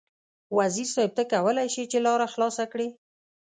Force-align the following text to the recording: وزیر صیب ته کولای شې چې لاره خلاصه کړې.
وزیر 0.57 0.87
صیب 0.95 1.11
ته 1.17 1.23
کولای 1.33 1.67
شې 1.73 1.83
چې 1.91 1.97
لاره 2.05 2.27
خلاصه 2.33 2.63
کړې. 2.71 2.87